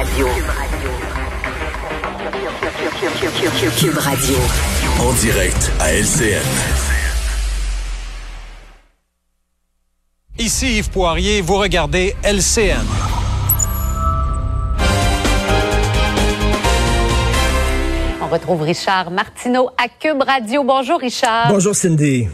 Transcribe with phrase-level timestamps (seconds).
[0.00, 0.26] Radio.
[3.76, 4.36] Cube Radio.
[4.98, 6.40] En direct à LCN.
[10.38, 12.78] Ici Yves Poirier, vous regardez LCN.
[18.22, 20.64] On retrouve Richard Martineau à Cube Radio.
[20.64, 21.48] Bonjour Richard.
[21.50, 22.26] Bonjour Cindy.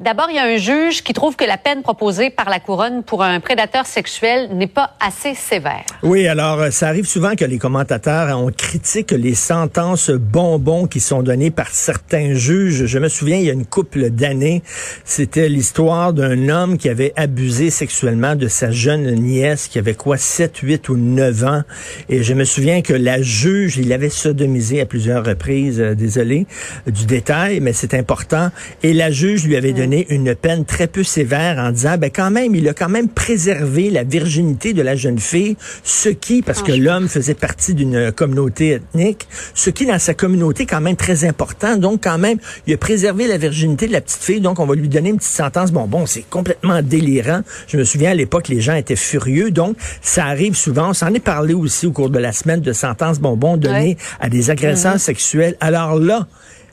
[0.00, 3.02] D'abord, il y a un juge qui trouve que la peine proposée par la couronne
[3.02, 5.84] pour un prédateur sexuel n'est pas assez sévère.
[6.04, 10.86] Oui, alors euh, ça arrive souvent que les commentateurs hein, on critique les sentences bonbons
[10.86, 12.86] qui sont données par certains juges.
[12.86, 14.62] Je me souviens, il y a une couple d'années,
[15.04, 20.16] c'était l'histoire d'un homme qui avait abusé sexuellement de sa jeune nièce qui avait quoi
[20.16, 21.62] 7, 8 ou 9 ans
[22.08, 26.46] et je me souviens que la juge, il avait sodomisé à plusieurs reprises, euh, désolé
[26.86, 28.52] du détail, mais c'est important
[28.84, 32.30] et la juge lui avait donné une peine très peu sévère en disant, ben quand
[32.30, 36.62] même, il a quand même préservé la virginité de la jeune fille, ce qui, parce
[36.62, 40.96] que l'homme faisait partie d'une communauté ethnique, ce qui dans sa communauté est quand même
[40.96, 41.76] très important.
[41.76, 44.40] Donc quand même, il a préservé la virginité de la petite fille.
[44.40, 45.72] Donc on va lui donner une petite sentence.
[45.72, 47.42] Bon, bon, c'est complètement délirant.
[47.66, 49.50] Je me souviens à l'époque, les gens étaient furieux.
[49.50, 50.90] Donc ça arrive souvent.
[50.90, 54.28] On s'en est parlé aussi au cours de la semaine de sentences bonbons données à
[54.28, 55.56] des agresseurs sexuels.
[55.60, 56.26] Alors là,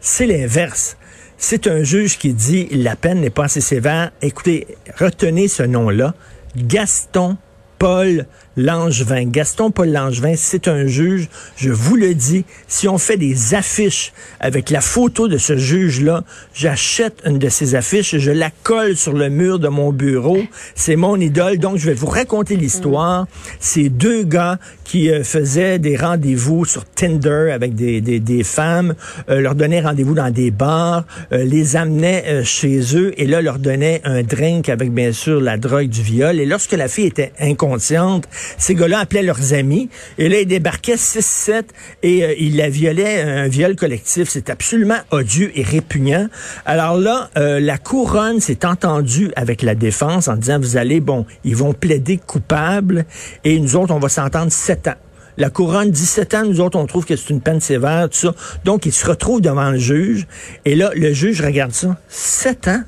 [0.00, 0.96] c'est l'inverse.
[1.42, 4.12] C'est un juge qui dit la peine n'est pas assez sévère.
[4.20, 4.66] Écoutez,
[4.98, 6.14] retenez ce nom-là.
[6.54, 7.38] Gaston
[7.78, 8.26] Paul
[8.64, 9.24] Langevin.
[9.24, 14.12] Gaston Paul Langevin, c'est un juge, je vous le dis, si on fait des affiches
[14.38, 19.12] avec la photo de ce juge-là, j'achète une de ces affiches, je la colle sur
[19.12, 20.38] le mur de mon bureau.
[20.74, 23.26] C'est mon idole, donc je vais vous raconter l'histoire.
[23.58, 28.94] C'est deux gars qui euh, faisaient des rendez-vous sur Tinder avec des, des, des femmes,
[29.28, 33.60] euh, leur donnaient rendez-vous dans des bars, euh, les amenaient chez eux et là leur
[33.60, 36.40] donnaient un drink avec bien sûr la drogue du viol.
[36.40, 40.96] Et lorsque la fille était inconsciente, ces gars-là appelaient leurs amis et là ils débarquaient
[40.96, 41.64] 6-7
[42.02, 44.28] et euh, ils la violaient, un viol collectif.
[44.28, 46.28] C'est absolument odieux et répugnant.
[46.66, 51.26] Alors là, euh, la couronne s'est entendue avec la défense en disant vous allez, bon,
[51.44, 53.04] ils vont plaider coupable
[53.44, 54.94] et nous autres on va s'entendre 7 ans.
[55.36, 58.34] La couronne, 17 ans, nous autres, on trouve que c'est une peine sévère, tout ça.
[58.64, 60.26] Donc, il se retrouve devant le juge.
[60.66, 61.96] Et là, le juge regarde ça.
[62.08, 62.82] 7 ans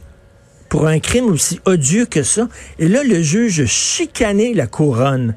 [0.69, 2.49] pour un crime aussi odieux que ça.
[2.79, 5.35] Et là, le juge chicanait la couronne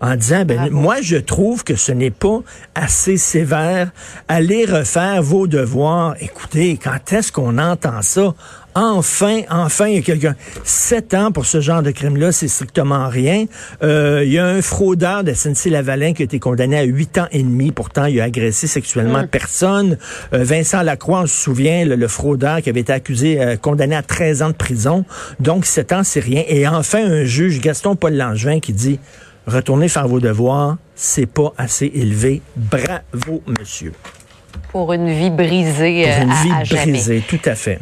[0.00, 2.40] en disant, ben, moi, je trouve que ce n'est pas
[2.74, 3.90] assez sévère.
[4.28, 6.14] Allez refaire vos devoirs.
[6.20, 8.34] Écoutez, quand est-ce qu'on entend ça?
[8.74, 10.34] Enfin, enfin, il y a quelqu'un.
[10.64, 13.44] Sept ans pour ce genre de crime-là, c'est strictement rien.
[13.84, 17.28] Euh, il y a un fraudeur de SNC-Lavalin qui a été condamné à huit ans
[17.30, 17.70] et demi.
[17.70, 19.96] Pourtant, il a agressé sexuellement personne.
[20.32, 23.94] Euh, Vincent Lacroix, on se souvient, le, le fraudeur qui avait été accusé, euh, condamné
[23.94, 25.04] à 13 ans de prison.
[25.38, 26.42] Donc, sept ans, c'est rien.
[26.48, 28.98] Et enfin, un juge, Gaston Paul Langevin, qui dit,
[29.46, 32.42] retournez faire vos devoirs, c'est pas assez élevé.
[32.56, 33.92] Bravo, monsieur.
[34.70, 36.92] Pour une vie brisée Pour euh, une à, vie à jamais.
[36.92, 37.78] brisée, tout à fait.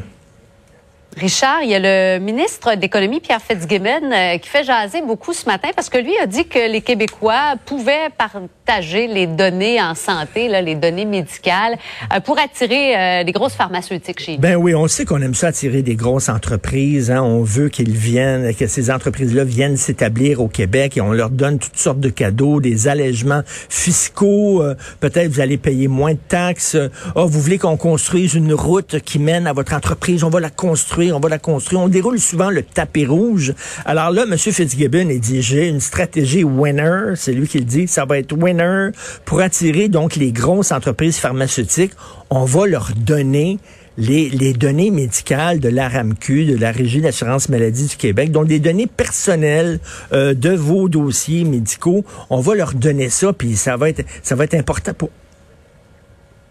[1.17, 5.33] Richard, il y a le ministre de l'Économie, Pierre Fitzgibbon, euh, qui fait jaser beaucoup
[5.35, 9.95] ce matin parce que lui a dit que les Québécois pouvaient partager les données en
[9.95, 11.77] santé, là, les données médicales,
[12.15, 14.41] euh, pour attirer euh, des grosses pharmaceutiques chez nous.
[14.41, 17.11] Ben oui, on sait qu'on aime ça attirer des grosses entreprises.
[17.11, 17.23] Hein.
[17.23, 21.59] On veut qu'ils viennent, que ces entreprises-là viennent s'établir au Québec et on leur donne
[21.59, 24.63] toutes sortes de cadeaux, des allègements fiscaux.
[24.63, 26.77] euh, Peut-être vous allez payer moins de taxes.
[27.17, 30.25] Oh, vous voulez qu'on construise une route qui mène à votre entreprise.
[30.25, 31.81] On va la construire, on va la construire.
[31.83, 33.55] On déroule souvent le tapis rouge.
[33.85, 34.37] Alors là, M.
[34.37, 37.15] Fitzgibbon, il dit, j'ai une stratégie winner.
[37.17, 37.89] C'est lui qui le dit.
[37.89, 38.91] Ça va être winner
[39.25, 41.93] pour attirer donc les grosses entreprises pharmaceutiques.
[42.31, 43.59] On va leur donner
[43.99, 48.47] les, les données médicales de la RAMQ, de la Régie d'assurance maladie du Québec, donc
[48.47, 49.81] des données personnelles
[50.13, 52.05] euh, de vos dossiers médicaux.
[52.31, 55.11] On va leur donner ça, puis ça va être ça va être important pour.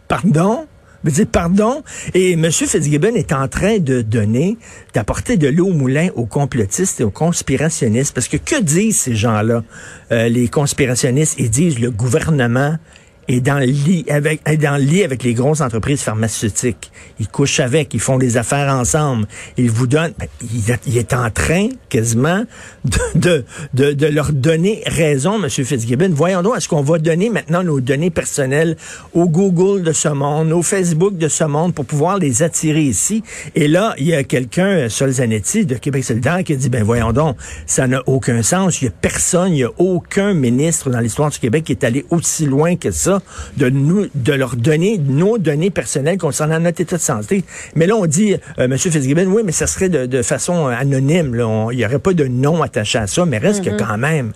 [0.07, 0.67] Pardon?
[1.03, 1.83] Je dire, pardon.
[2.13, 2.51] Et M.
[2.51, 4.57] Fitzgibbon est en train de donner,
[4.93, 8.13] d'apporter de l'eau au moulin aux complotistes et aux conspirationnistes.
[8.13, 9.63] Parce que que disent ces gens-là,
[10.11, 11.35] euh, les conspirationnistes?
[11.39, 12.77] Ils disent le gouvernement
[13.33, 16.91] est dans le lit avec, est dans le lit avec les grosses entreprises pharmaceutiques.
[17.19, 19.27] Ils couchent avec, ils font des affaires ensemble.
[19.57, 22.43] Ils vous donnent, ben, il, il est en train quasiment
[23.15, 25.49] de, de, de, leur donner raison, M.
[25.49, 26.09] Fitzgibbon.
[26.11, 28.75] Voyons donc, est-ce qu'on va donner maintenant nos données personnelles
[29.13, 33.23] au Google de ce monde, au Facebook de ce monde pour pouvoir les attirer ici?
[33.55, 36.83] Et là, il y a quelqu'un, Sol Zanetti de Québec solidaire, qui a dit, ben
[36.83, 38.81] voyons donc, ça n'a aucun sens.
[38.81, 41.83] Il y a personne, il y a aucun ministre dans l'histoire du Québec qui est
[41.83, 43.20] allé aussi loin que ça
[43.57, 47.43] de nous, de leur donner nos données personnelles concernant notre état de santé.
[47.75, 48.77] Mais là, on dit, euh, M.
[48.77, 51.35] Fitzgibbon, oui, mais ça serait de, de façon anonyme.
[51.71, 54.33] Il n'y aurait pas de nom attaché à ça, mais reste que quand même,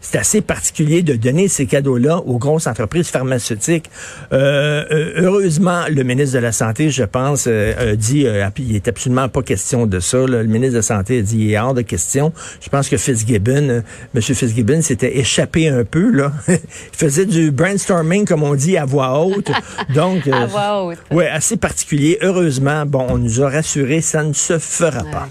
[0.00, 3.90] c'est assez particulier de donner ces cadeaux-là aux grosses entreprises pharmaceutiques.
[4.32, 8.76] Euh, euh, heureusement, le ministre de la Santé, je pense, euh, a dit, euh, il
[8.76, 10.18] est absolument pas question de ça.
[10.18, 10.42] là.
[10.42, 12.32] Le ministre de la Santé a dit, il est hors de question.
[12.60, 13.82] Je pense que Fitzgibbon,
[14.14, 14.22] M.
[14.22, 16.10] Fitzgibbon s'était échappé un peu.
[16.10, 16.32] Là.
[16.48, 16.58] il
[16.92, 19.50] faisait du brainstorming, comme on dit, à voix haute.
[19.94, 20.98] Donc, À voix haute.
[21.10, 22.18] ouais, assez particulier.
[22.22, 25.28] Heureusement, bon, on nous a rassuré, ça ne se fera pas.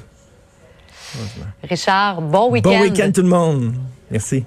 [1.63, 2.69] Richard, bon week-end.
[2.69, 3.73] Bon week-end tout le monde.
[4.11, 4.45] Merci.